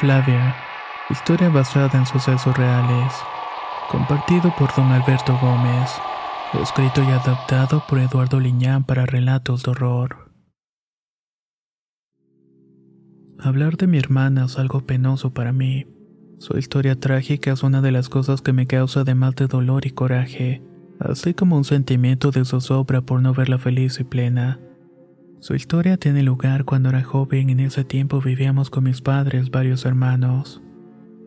[0.00, 0.56] Flavia,
[1.10, 3.12] historia basada en sucesos reales,
[3.90, 5.90] compartido por don Alberto Gómez,
[6.62, 10.32] escrito y adaptado por Eduardo Liñán para relatos de horror.
[13.38, 15.86] Hablar de mi hermana es algo penoso para mí.
[16.38, 19.90] Su historia trágica es una de las cosas que me causa además de dolor y
[19.90, 20.62] coraje,
[20.98, 24.60] así como un sentimiento de zozobra por no verla feliz y plena.
[25.40, 29.86] Su historia tiene lugar cuando era joven en ese tiempo vivíamos con mis padres varios
[29.86, 30.60] hermanos.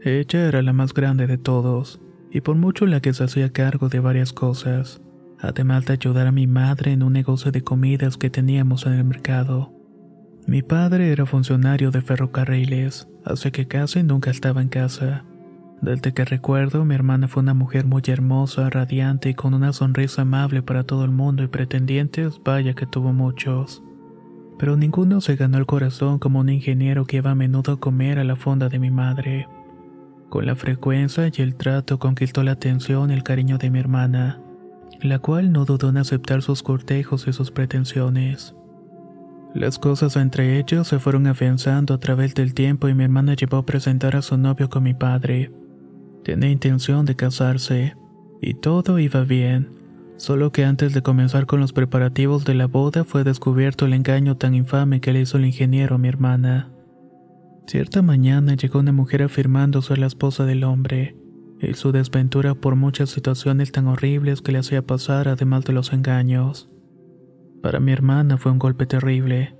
[0.03, 3.89] Ella era la más grande de todos, y por mucho la que se hacía cargo
[3.89, 5.01] de varias cosas,
[5.39, 9.03] además de ayudar a mi madre en un negocio de comidas que teníamos en el
[9.03, 9.73] mercado.
[10.45, 15.25] Mi padre era funcionario de ferrocarriles, así que casi nunca estaba en casa.
[15.81, 20.21] Desde que recuerdo, mi hermana fue una mujer muy hermosa, radiante y con una sonrisa
[20.21, 23.81] amable para todo el mundo y pretendientes, vaya que tuvo muchos
[24.57, 28.19] pero ninguno se ganó el corazón como un ingeniero que iba a menudo a comer
[28.19, 29.47] a la fonda de mi madre.
[30.29, 34.41] Con la frecuencia y el trato conquistó la atención y el cariño de mi hermana,
[35.01, 38.55] la cual no dudó en aceptar sus cortejos y sus pretensiones.
[39.53, 43.57] Las cosas entre ellos se fueron afianzando a través del tiempo y mi hermana llevó
[43.57, 45.51] a presentar a su novio con mi padre.
[46.23, 47.95] Tenía intención de casarse,
[48.41, 49.82] y todo iba bien
[50.17, 54.37] Solo que antes de comenzar con los preparativos de la boda fue descubierto el engaño
[54.37, 56.71] tan infame que le hizo el ingeniero a mi hermana.
[57.67, 61.15] Cierta mañana llegó una mujer afirmando ser la esposa del hombre,
[61.59, 65.93] y su desventura por muchas situaciones tan horribles que le hacía pasar además de los
[65.93, 66.69] engaños.
[67.61, 69.55] Para mi hermana fue un golpe terrible.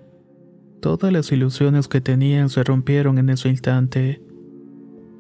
[0.82, 4.22] Todas las ilusiones que tenían se rompieron en ese instante.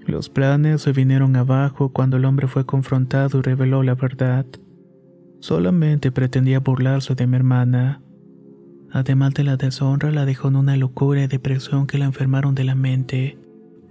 [0.06, 4.46] Los planes se vinieron abajo cuando el hombre fue confrontado y reveló la verdad.
[5.44, 8.02] Solamente pretendía burlarse de mi hermana.
[8.94, 12.64] Además de la deshonra, la dejó en una locura y depresión que la enfermaron de
[12.64, 13.38] la mente.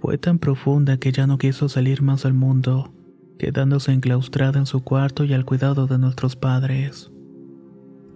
[0.01, 2.91] Fue tan profunda que ya no quiso salir más al mundo,
[3.37, 7.11] quedándose enclaustrada en su cuarto y al cuidado de nuestros padres.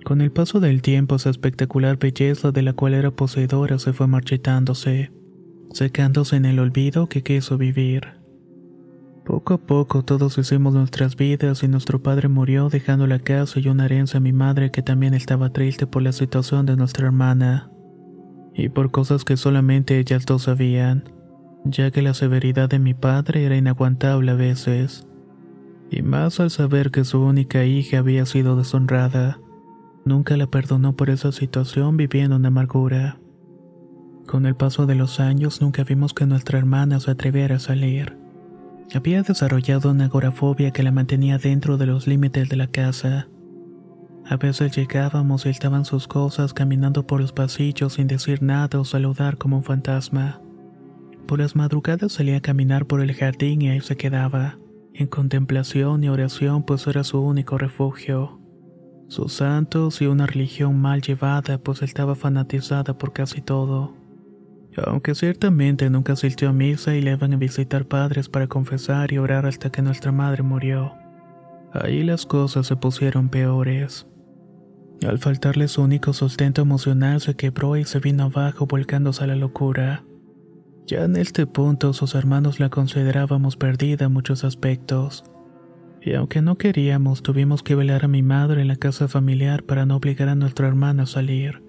[0.04, 4.08] Con el paso del tiempo, su espectacular belleza de la cual era poseedora se fue
[4.08, 5.12] marchitándose,
[5.74, 8.17] secándose en el olvido que quiso vivir.
[9.28, 13.68] Poco a poco todos hicimos nuestras vidas y nuestro padre murió dejando la casa y
[13.68, 17.70] una herencia a mi madre que también estaba triste por la situación de nuestra hermana.
[18.54, 21.12] Y por cosas que solamente ellas dos sabían,
[21.66, 25.06] ya que la severidad de mi padre era inaguantable a veces.
[25.92, 29.42] Y más al saber que su única hija había sido deshonrada.
[30.06, 33.20] Nunca la perdonó por esa situación viviendo en amargura.
[34.26, 38.27] Con el paso de los años nunca vimos que nuestra hermana se atreviera a salir.
[38.94, 43.28] Había desarrollado una agorafobia que la mantenía dentro de los límites de la casa.
[44.26, 48.86] A veces llegábamos y estaban sus cosas caminando por los pasillos sin decir nada o
[48.86, 50.42] saludar como un fantasma.
[51.28, 54.58] Por las madrugadas salía a caminar por el jardín y ahí se quedaba,
[54.94, 58.40] en contemplación y oración pues era su único refugio.
[59.10, 64.07] Sus santos y una religión mal llevada pues estaba fanatizada por casi todo
[64.86, 69.18] aunque ciertamente nunca asistió a misa y le iban a visitar padres para confesar y
[69.18, 70.94] orar hasta que nuestra madre murió.
[71.74, 74.08] Ahí las cosas se pusieron peores.
[75.08, 79.36] Al faltarle su único sustento emocional se quebró y se vino abajo volcándose a la
[79.36, 80.04] locura.
[80.86, 85.24] Ya en este punto sus hermanos la considerábamos perdida en muchos aspectos.
[86.02, 89.86] Y aunque no queríamos, tuvimos que velar a mi madre en la casa familiar para
[89.86, 91.67] no obligar a nuestra hermana a salir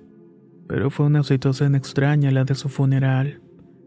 [0.68, 3.40] pero fue una situación extraña la de su funeral.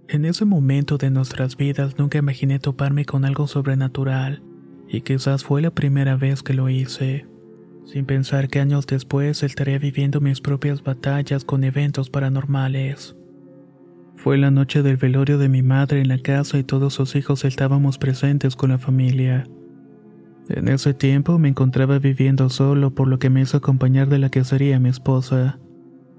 [0.07, 4.43] En ese momento de nuestras vidas nunca imaginé toparme con algo sobrenatural,
[4.89, 7.27] y quizás fue la primera vez que lo hice,
[7.85, 13.15] sin pensar que años después estaría viviendo mis propias batallas con eventos paranormales.
[14.17, 17.45] Fue la noche del velorio de mi madre en la casa y todos sus hijos
[17.45, 19.45] estábamos presentes con la familia.
[20.49, 24.29] En ese tiempo me encontraba viviendo solo, por lo que me hizo acompañar de la
[24.29, 25.59] que sería mi esposa.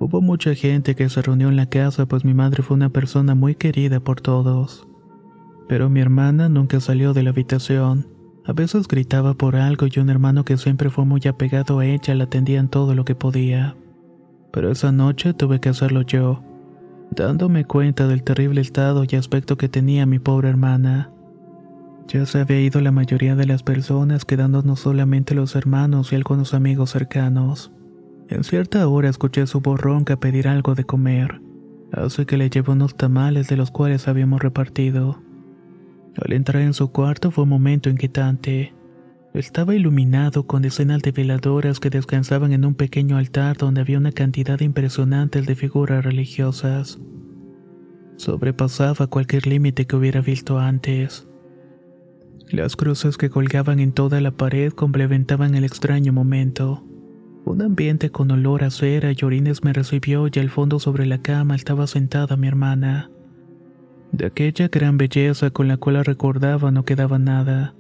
[0.03, 3.37] Hubo mucha gente que se reunió en la casa, pues mi madre fue una persona
[3.37, 4.89] muy querida por todos.
[5.69, 8.09] Pero mi hermana nunca salió de la habitación.
[8.45, 12.17] A veces gritaba por algo y un hermano que siempre fue muy apegado a ella
[12.17, 13.77] la atendía en todo lo que podía.
[14.53, 16.43] Pero esa noche tuve que hacerlo yo,
[17.13, 21.13] dándome cuenta del terrible estado y aspecto que tenía mi pobre hermana.
[22.09, 26.55] Ya se había ido la mayoría de las personas, quedándonos solamente los hermanos y algunos
[26.55, 27.71] amigos cercanos.
[28.33, 31.43] En cierta hora escuché su voz ronca pedir algo de comer,
[31.93, 35.23] así que le llevé unos tamales de los cuales habíamos repartido.
[36.17, 38.73] Al entrar en su cuarto fue un momento inquietante.
[39.35, 44.13] Estaba iluminado con decenas de veladoras que descansaban en un pequeño altar donde había una
[44.13, 46.99] cantidad impresionante de figuras religiosas.
[48.17, 51.29] Sobrepasaba cualquier límite que hubiera visto antes.
[52.49, 56.83] Las cruces que colgaban en toda la pared complementaban el extraño momento.
[57.53, 61.21] Un ambiente con olor a cera y orines me recibió y al fondo sobre la
[61.21, 63.11] cama estaba sentada mi hermana.
[64.11, 67.75] De aquella gran belleza con la cual recordaba no quedaba nada.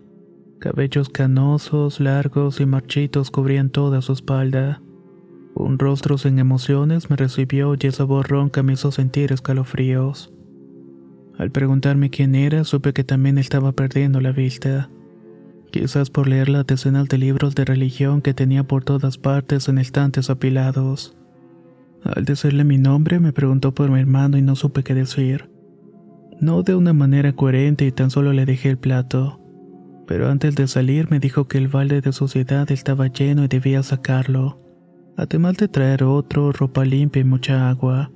[0.58, 4.82] Cabellos canosos, largos y marchitos cubrían toda su espalda.
[5.54, 10.34] Un rostro sin emociones me recibió y esa voz ronca me hizo sentir escalofríos.
[11.38, 14.90] Al preguntarme quién era, supe que también estaba perdiendo la vista.
[15.72, 19.78] Quizás por leer las decenas de libros de religión que tenía por todas partes en
[19.78, 21.16] estantes apilados.
[22.04, 25.50] Al decirle mi nombre, me preguntó por mi hermano y no supe qué decir.
[26.38, 29.40] No de una manera coherente y tan solo le dejé el plato.
[30.06, 33.82] Pero antes de salir me dijo que el balde de suciedad estaba lleno y debía
[33.82, 34.60] sacarlo.
[35.16, 38.12] Además de traer otro, ropa limpia y mucha agua.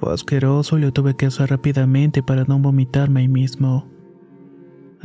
[0.00, 3.95] Fue asqueroso y lo tuve que hacer rápidamente para no vomitarme ahí mismo.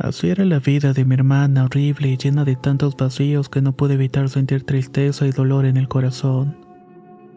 [0.02, 3.76] Así era la vida de mi hermana, horrible y llena de tantos vacíos que no
[3.76, 6.56] pude evitar sentir tristeza y dolor en el corazón.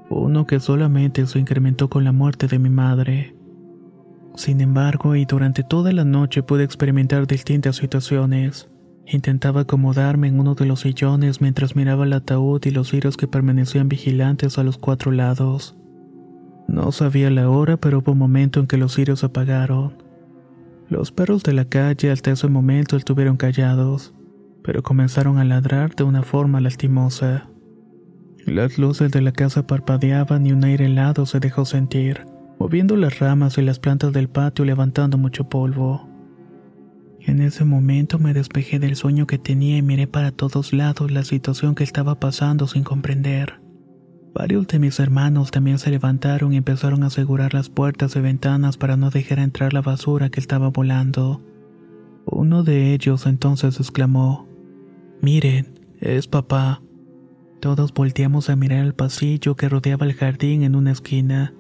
[0.10, 3.36] Uno que solamente se incrementó con la muerte de mi madre.
[4.34, 8.68] Sin embargo, y durante toda la noche pude experimentar distintas situaciones.
[9.06, 13.28] Intentaba acomodarme en uno de los sillones mientras miraba el ataúd y los giros que
[13.28, 15.78] permanecían vigilantes a los cuatro lados.
[16.68, 20.05] No sabía la hora, pero hubo un momento en que los cirios se apagaron.
[20.90, 24.14] Los perros de la calle hasta ese momento estuvieron callados,
[24.64, 27.50] pero comenzaron a ladrar de una forma lastimosa.
[28.46, 32.26] Las luces de la casa parpadeaban y un aire helado se dejó sentir
[32.60, 36.10] moviendo las ramas y las plantas del patio levantando mucho polvo.
[37.20, 41.24] En ese momento me despejé del sueño que tenía y miré para todos lados la
[41.24, 43.65] situación que estaba pasando sin comprender.
[44.36, 48.76] Varios de mis hermanos también se levantaron y empezaron a asegurar las puertas y ventanas
[48.76, 51.42] para no dejar entrar la basura que estaba volando.
[52.26, 54.46] Uno de ellos entonces exclamó,
[55.22, 56.82] Miren, es papá.
[57.62, 61.54] Todos volteamos a mirar el pasillo que rodeaba el jardín en una esquina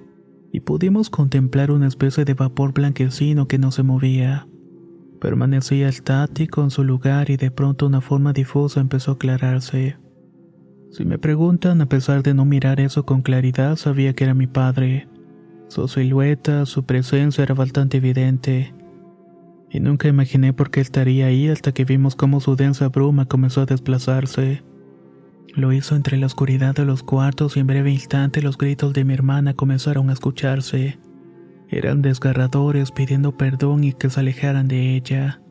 [0.51, 4.49] y pudimos contemplar una especie de vapor blanquecino que no se movía.
[5.21, 9.95] Permanecía estático en su lugar y de pronto una forma difusa empezó a aclararse.
[10.95, 14.47] Si me preguntan, a pesar de no mirar eso con claridad, sabía que era mi
[14.47, 15.09] padre.
[15.67, 18.73] Su silueta, su presencia era bastante evidente.
[19.69, 23.59] Y nunca imaginé por qué estaría ahí hasta que vimos cómo su densa bruma comenzó
[23.59, 24.63] a desplazarse.
[25.53, 29.03] Lo hizo entre la oscuridad de los cuartos y en breve instante los gritos de
[29.03, 30.97] mi hermana comenzaron a escucharse.
[31.67, 35.41] Eran desgarradores pidiendo perdón y que se alejaran de ella.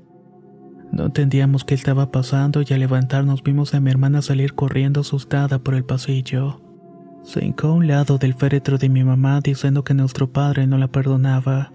[0.94, 5.58] No entendíamos qué estaba pasando y al levantarnos vimos a mi hermana salir corriendo asustada
[5.58, 6.60] por el pasillo.
[7.24, 10.78] Se hincó a un lado del féretro de mi mamá diciendo que nuestro padre no
[10.78, 11.72] la perdonaba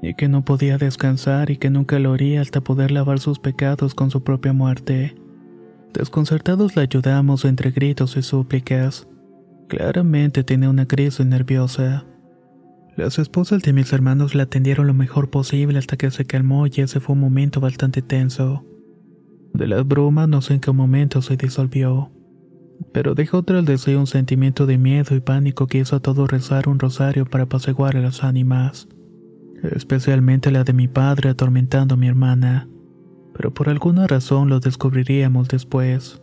[0.00, 3.94] y que no podía descansar y que nunca lo haría hasta poder lavar sus pecados
[3.94, 5.14] con su propia muerte.
[5.92, 9.06] Desconcertados la ayudamos entre gritos y súplicas.
[9.68, 12.06] Claramente tenía una crisis nerviosa.
[12.96, 16.72] Las esposas de mis hermanos la atendieron lo mejor posible hasta que se calmó y
[16.76, 18.64] ese fue un momento bastante tenso.
[19.52, 22.10] De las bromas no sé en qué momento se disolvió,
[22.92, 26.30] pero dejó tras de sí un sentimiento de miedo y pánico que hizo a todos
[26.30, 28.88] rezar un rosario para apaciguar a las ánimas,
[29.62, 32.68] especialmente la de mi padre atormentando a mi hermana
[33.36, 36.22] pero por alguna razón lo descubriríamos después.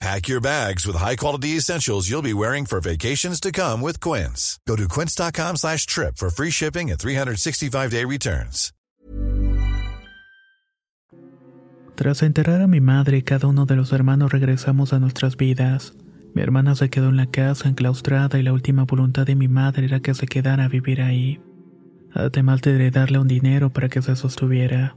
[0.00, 4.58] Pack your bags with high-quality essentials you'll be wearing for vacations to come with Quince.
[4.66, 8.72] Go to quince.com slash trip for free shipping and 365-day returns.
[11.94, 15.94] Tras enterrar a mi madre, cada uno de los hermanos regresamos a nuestras vidas.
[16.34, 19.84] Mi hermana se quedó en la casa enclaustrada y la última voluntad de mi madre
[19.84, 21.40] era que se quedara a vivir ahí.
[22.12, 24.96] Además de darle un dinero para que se sostuviera.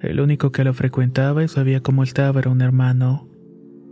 [0.00, 3.28] El único que la frecuentaba y sabía cómo estaba era un hermano.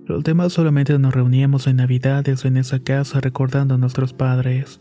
[0.06, 4.80] Los demás solamente nos reuníamos en Navidades en esa casa recordando a nuestros padres.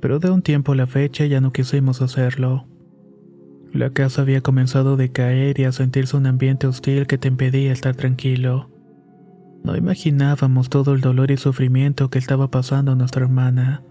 [0.00, 2.66] Pero de un tiempo a la fecha ya no quisimos hacerlo.
[3.72, 7.72] La casa había comenzado a decaer y a sentirse un ambiente hostil que te impedía
[7.72, 8.70] estar tranquilo.
[9.64, 13.82] No imaginábamos todo el dolor y sufrimiento que estaba pasando a nuestra hermana.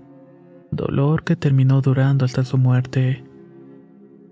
[0.69, 3.23] Dolor que terminó durando hasta su muerte.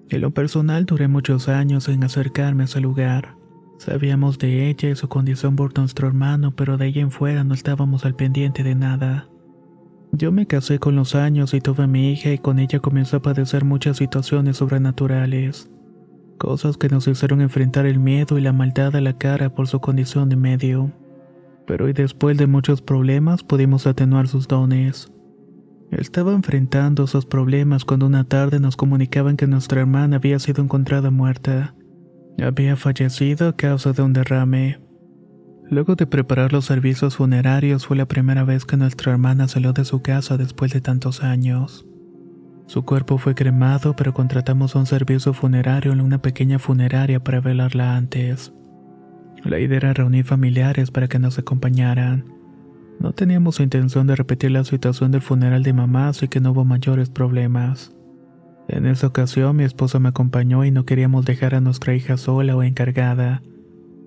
[0.09, 3.38] En lo personal duré muchos años en acercarme a ese lugar.
[3.79, 7.53] Sabíamos de ella y su condición por nuestro hermano, pero de ella en fuera no
[7.53, 9.29] estábamos al pendiente de nada.
[10.11, 13.17] Yo me casé con los años y tuve a mi hija y con ella comenzó
[13.17, 15.71] a padecer muchas situaciones sobrenaturales.
[16.37, 19.79] Cosas que nos hicieron enfrentar el miedo y la maldad a la cara por su
[19.79, 20.91] condición de medio.
[21.65, 25.09] Pero y después de muchos problemas pudimos atenuar sus dones.
[25.89, 31.11] Estaba enfrentando esos problemas cuando una tarde nos comunicaban que nuestra hermana había sido encontrada
[31.11, 31.75] muerta.
[32.41, 34.79] Había fallecido a causa de un derrame.
[35.69, 39.85] Luego de preparar los servicios funerarios fue la primera vez que nuestra hermana salió de
[39.85, 41.85] su casa después de tantos años.
[42.65, 47.95] Su cuerpo fue cremado, pero contratamos un servicio funerario en una pequeña funeraria para velarla
[47.95, 48.53] antes.
[49.43, 52.25] La idea era reunir familiares para que nos acompañaran.
[52.99, 56.65] No teníamos intención de repetir la situación del funeral de mamá, así que no hubo
[56.65, 57.95] mayores problemas.
[58.69, 62.55] En esa ocasión mi esposa me acompañó y no queríamos dejar a nuestra hija sola
[62.55, 63.41] o encargada,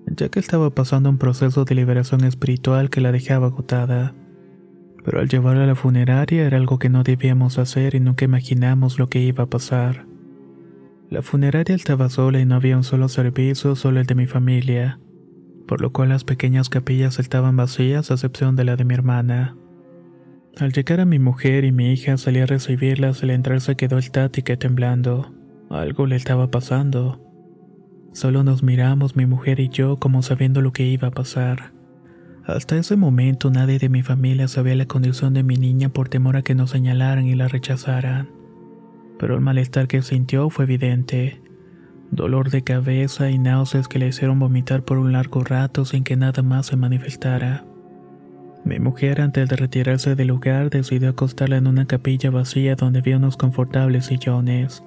[0.07, 4.15] ya que estaba pasando un proceso de liberación espiritual que la dejaba agotada.
[5.03, 8.99] Pero al llevarla a la funeraria era algo que no debíamos hacer y nunca imaginamos
[8.99, 10.05] lo que iba a pasar.
[11.09, 14.97] La funeraria estaba sola y no había un solo servicio, solo el de mi familia,
[15.67, 19.57] por lo cual las pequeñas capillas estaban vacías a excepción de la de mi hermana.
[20.59, 23.97] Al llegar a mi mujer y mi hija salí a recibirlas, al entrar se quedó
[23.97, 25.33] estática y temblando.
[25.71, 27.19] Algo le estaba pasando.
[28.11, 31.73] Solo nos miramos mi mujer y yo como sabiendo lo que iba a pasar.
[32.45, 36.37] Hasta ese momento nadie de mi familia sabía la condición de mi niña por temor
[36.37, 38.29] a que nos señalaran y la rechazaran.
[39.17, 41.41] Pero el malestar que sintió fue evidente.
[42.11, 46.15] Dolor de cabeza y náuseas que le hicieron vomitar por un largo rato sin que
[46.15, 47.65] nada más se manifestara.
[48.65, 53.17] Mi mujer, antes de retirarse del lugar, decidió acostarla en una capilla vacía donde había
[53.17, 54.83] unos confortables sillones.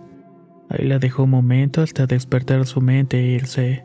[0.71, 3.85] Ahí la dejó un momento hasta despertar su mente e irse.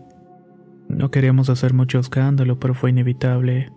[0.87, 3.71] No queríamos hacer mucho escándalo, pero fue inevitable.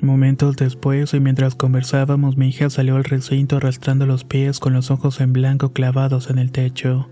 [0.00, 4.90] Momentos después, y mientras conversábamos, mi hija salió al recinto arrastrando los pies con los
[4.90, 7.08] ojos en blanco clavados en el techo.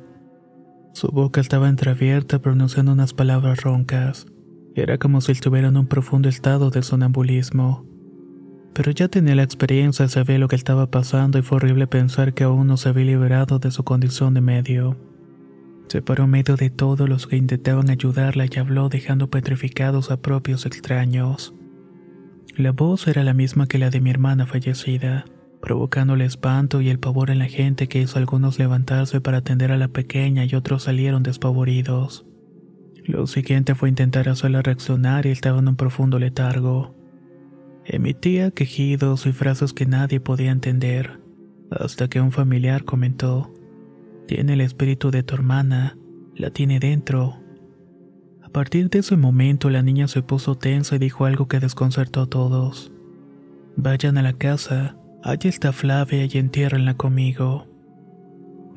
[0.93, 4.27] Su boca estaba entreabierta pronunciando unas palabras roncas.
[4.75, 7.85] Era como si estuviera en un profundo estado de sonambulismo.
[8.73, 12.45] Pero ya tenía la experiencia, sabía lo que estaba pasando y fue horrible pensar que
[12.45, 14.97] aún no se había liberado de su condición de medio.
[15.89, 20.23] Se paró en medio de todos los que intentaban ayudarla y habló dejando petrificados a
[20.23, 21.55] propios extraños.
[22.57, 25.27] La voz era la misma que la de mi hermana fallecida,
[25.61, 29.39] provocando el espanto y el pavor en la gente que hizo a algunos levantarse para
[29.39, 32.25] atender a la pequeña y otros salieron despavoridos.
[33.05, 36.95] Lo siguiente fue intentar hacerla reaccionar y estaba en un profundo letargo.
[37.85, 41.19] Emitía quejidos y frases que nadie podía entender,
[41.71, 43.53] hasta que un familiar comentó,
[44.29, 45.99] Tiene el espíritu de tu hermana,
[46.37, 47.41] la tiene dentro.
[48.43, 52.23] A partir de ese momento la niña se puso tensa y dijo algo que desconcertó
[52.23, 52.93] a todos.
[53.77, 57.72] Vayan a la casa, allí está Flavia y entiérrenla conmigo.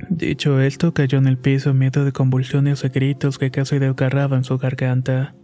[0.09, 4.43] Dicho esto, cayó en el piso en medio de convulsiones y gritos que casi desgarraban
[4.43, 5.35] su garganta.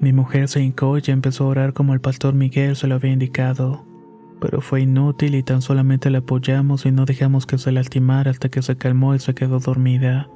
[0.00, 3.12] Mi mujer se hincó y empezó a orar como el pastor Miguel se lo había
[3.12, 3.84] indicado,
[4.40, 8.48] pero fue inútil y tan solamente la apoyamos y no dejamos que se lastimara hasta
[8.48, 10.30] que se calmó y se quedó dormida.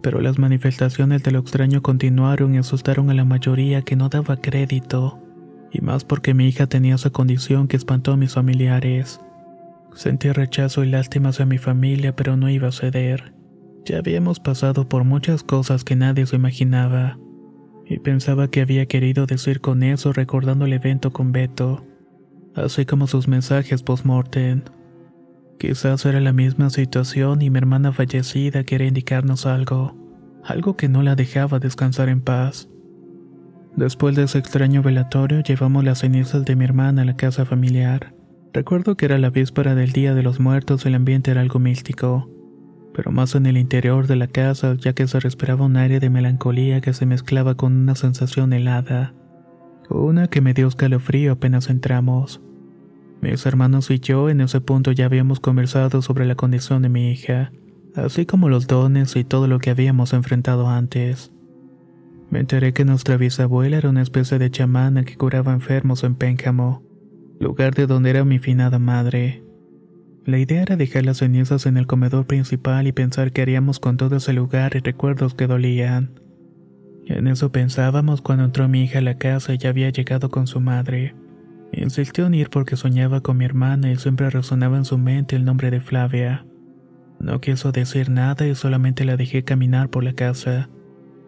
[0.00, 4.36] Pero las manifestaciones de lo extraño continuaron y asustaron a la mayoría que no daba
[4.36, 5.18] crédito.
[5.70, 9.20] y más porque mi hija tenía esa condición que espantó a mis familiares.
[9.98, 13.34] Sentí rechazo y lástima hacia mi familia, pero no iba a ceder.
[13.84, 17.18] Ya habíamos pasado por muchas cosas que nadie se imaginaba,
[17.84, 21.84] y pensaba que había querido decir con eso recordando el evento con Beto,
[22.54, 24.62] así como sus mensajes post-mortem.
[25.58, 29.96] Quizás era la misma situación y mi hermana fallecida quería indicarnos algo,
[30.44, 32.68] algo que no la dejaba descansar en paz.
[33.74, 38.14] Después de ese extraño velatorio llevamos las cenizas de mi hermana a la casa familiar.
[38.52, 41.58] Recuerdo que era la víspera del Día de los Muertos y el ambiente era algo
[41.58, 42.30] místico,
[42.94, 46.10] pero más en el interior de la casa ya que se respiraba un aire de
[46.10, 49.14] melancolía que se mezclaba con una sensación helada,
[49.90, 52.40] una que me dio escalofrío apenas entramos.
[53.20, 57.10] Mis hermanos y yo en ese punto ya habíamos conversado sobre la condición de mi
[57.10, 57.52] hija,
[57.94, 61.32] así como los dones y todo lo que habíamos enfrentado antes.
[62.30, 66.87] Me enteré que nuestra bisabuela era una especie de chamana que curaba enfermos en Pénjamo,
[67.38, 69.42] lugar de donde era mi finada madre.
[70.24, 73.96] La idea era dejar las cenizas en el comedor principal y pensar qué haríamos con
[73.96, 76.20] todo ese lugar y recuerdos que dolían.
[77.06, 80.46] En eso pensábamos cuando entró mi hija a la casa y ya había llegado con
[80.46, 81.14] su madre.
[81.72, 85.44] Insistió en ir porque soñaba con mi hermana y siempre resonaba en su mente el
[85.44, 86.44] nombre de Flavia.
[87.18, 90.68] No quiso decir nada y solamente la dejé caminar por la casa.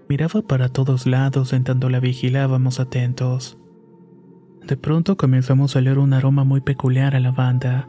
[0.08, 3.59] Miraba para todos lados en tanto la vigilábamos atentos.
[4.66, 7.88] De pronto comenzamos a oler un aroma muy peculiar a lavanda.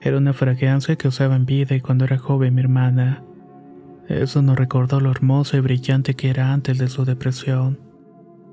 [0.00, 3.22] Era una fragancia que usaba en vida y cuando era joven mi hermana.
[4.08, 7.78] Eso nos recordó lo hermosa y brillante que era antes de su depresión.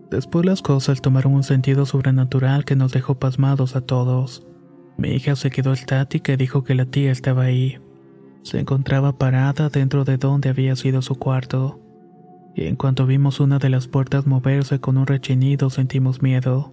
[0.09, 4.45] Después las cosas tomaron un sentido sobrenatural que nos dejó pasmados a todos.
[4.97, 7.79] Mi hija se quedó estática y dijo que la tía estaba ahí.
[8.43, 11.79] Se encontraba parada dentro de donde había sido su cuarto
[12.55, 16.72] y en cuanto vimos una de las puertas moverse con un rechinido sentimos miedo,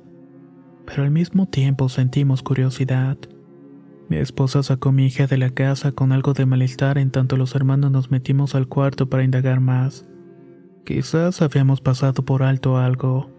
[0.90, 3.16] pero al mismo tiempo sentimos curiosidad.
[4.08, 7.36] Mi esposa sacó a mi hija de la casa con algo de malestar en tanto
[7.36, 10.08] los hermanos nos metimos al cuarto para indagar más.
[10.84, 13.30] Quizás habíamos pasado por alto algo.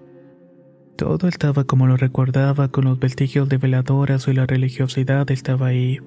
[0.95, 5.99] Todo estaba como lo recordaba con los vestigios de veladoras y la religiosidad estaba ahí.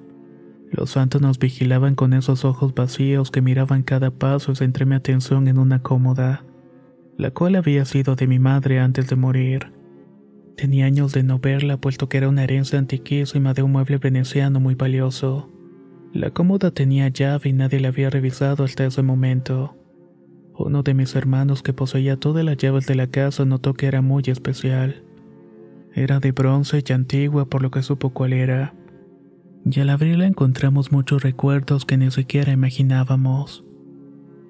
[0.71, 4.95] Los santos nos vigilaban con esos ojos vacíos que miraban cada paso y centré mi
[4.95, 6.43] atención en una cómoda,
[7.19, 9.74] la cual había sido de mi madre antes de morir.
[10.57, 14.59] Tenía años de no verla, puesto que era una herencia antiquísima de un mueble veneciano
[14.59, 15.49] muy valioso.
[16.13, 19.75] La cómoda tenía llave y nadie la había revisado hasta ese momento.
[20.57, 24.01] Uno de mis hermanos que poseía todas las llaves de la casa notó que era
[24.01, 25.03] muy especial.
[25.93, 28.73] Era de bronce y antigua por lo que supo cuál era
[29.65, 33.64] y al abrirla encontramos muchos recuerdos que ni siquiera imaginábamos.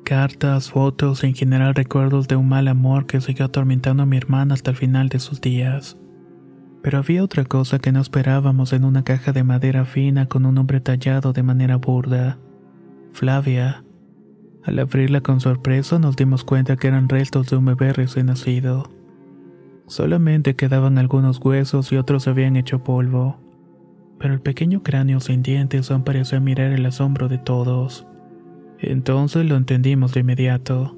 [0.06, 4.15] Cartas, fotos y en general recuerdos de un mal amor que siguió atormentando a mi
[4.15, 5.98] hermana hasta el final de sus días.
[6.82, 10.56] Pero había otra cosa que no esperábamos en una caja de madera fina con un
[10.56, 12.38] nombre tallado de manera burda.
[13.12, 13.84] Flavia.
[14.63, 18.89] Al abrirla con sorpresa nos dimos cuenta que eran restos de un bebé recién nacido.
[19.88, 23.39] Solamente quedaban algunos huesos y otros se habían hecho polvo
[24.20, 28.08] pero el pequeño cráneo sin dientes aún parecía mirar el asombro de todos.
[28.80, 30.98] Entonces lo entendimos de inmediato.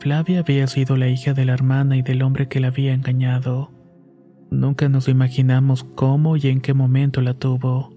[0.00, 3.72] Flavia había sido la hija de la hermana y del hombre que la había engañado.
[4.50, 7.92] Nunca nos imaginamos cómo y en qué momento la tuvo,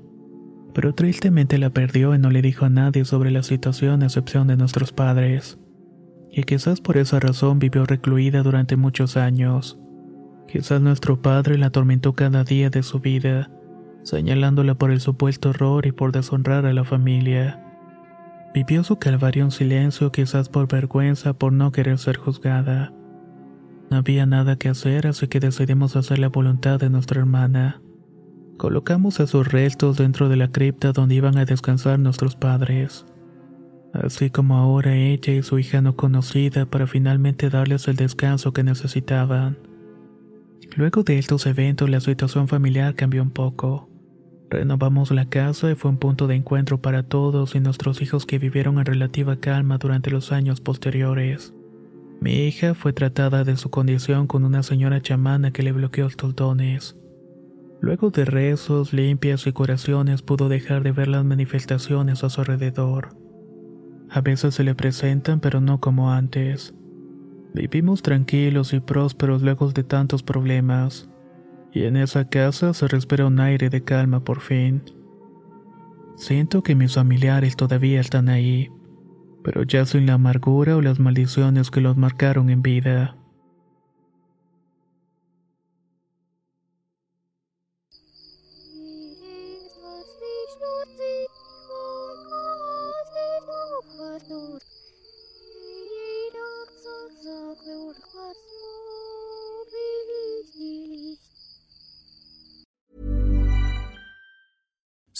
[0.74, 4.48] pero tristemente la perdió y no le dijo a nadie sobre la situación a excepción
[4.48, 5.60] de nuestros padres.
[6.32, 9.80] Y quizás por esa razón vivió recluida durante muchos años.
[10.48, 13.52] Quizás nuestro padre la atormentó cada día de su vida
[14.04, 17.64] señalándola por el supuesto error y por deshonrar a la familia.
[18.54, 22.92] Vivió su calvario en silencio, quizás por vergüenza, por no querer ser juzgada.
[23.92, 27.82] No había nada que hacer, así que decidimos hacer la voluntad de nuestra hermana.
[28.58, 33.06] Colocamos a sus restos dentro de la cripta donde iban a descansar nuestros padres.
[33.94, 38.64] Así como ahora ella y su hija no conocida para finalmente darles el descanso que
[38.64, 39.58] necesitaban.
[40.76, 43.89] Luego de estos eventos la situación familiar cambió un poco.
[44.50, 48.40] Renovamos la casa y fue un punto de encuentro para todos y nuestros hijos que
[48.40, 51.54] vivieron en relativa calma durante los años posteriores.
[52.20, 56.36] Mi hija fue tratada de su condición con una señora chamana que le bloqueó los
[56.36, 56.98] dones.
[57.80, 63.10] Luego de rezos, limpias y curaciones pudo dejar de ver las manifestaciones a su alrededor.
[64.10, 66.74] A veces se le presentan pero no como antes.
[67.54, 71.09] Vivimos tranquilos y prósperos lejos de tantos problemas
[71.72, 74.84] y en esa casa se respira un aire de calma por fin.
[76.16, 78.72] Siento que mis familiares todavía están ahí,
[79.44, 83.19] pero ya sin la amargura o las maldiciones que los marcaron en vida.